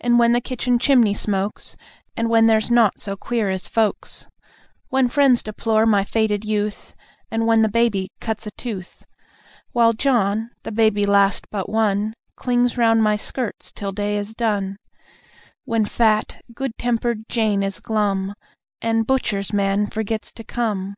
And 0.00 0.18
when 0.18 0.32
the 0.32 0.40
kitchen 0.40 0.78
chimney 0.78 1.12
smokes, 1.12 1.76
And 2.16 2.30
when 2.30 2.46
there's 2.46 2.70
naught 2.70 2.98
so 2.98 3.14
"queer" 3.14 3.50
as 3.50 3.68
folks! 3.68 4.26
When 4.88 5.06
friends 5.06 5.42
deplore 5.42 5.84
my 5.84 6.02
faded 6.02 6.46
youth, 6.46 6.94
And 7.30 7.46
when 7.46 7.60
the 7.60 7.68
baby 7.68 8.08
cuts 8.20 8.46
a 8.46 8.52
tooth. 8.52 9.04
While 9.72 9.92
John, 9.92 10.50
the 10.62 10.72
baby 10.72 11.04
last 11.04 11.50
but 11.50 11.68
one, 11.68 12.14
Clings 12.36 12.78
round 12.78 13.02
my 13.02 13.16
skirts 13.16 13.70
till 13.70 13.92
day 13.92 14.16
is 14.16 14.32
done; 14.34 14.78
When 15.66 15.84
fat, 15.84 16.40
good 16.54 16.78
tempered 16.78 17.28
Jane 17.28 17.62
is 17.62 17.80
glum, 17.80 18.32
And 18.80 19.06
butcher's 19.06 19.52
man 19.52 19.86
forgets 19.88 20.32
to 20.32 20.42
come. 20.42 20.94